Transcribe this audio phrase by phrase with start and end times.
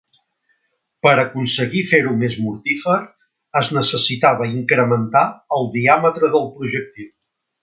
[1.07, 2.97] Per aconseguir fer-ho més mortífer
[3.63, 5.23] es necessitava incrementar
[5.59, 7.11] el diàmetre del projectil.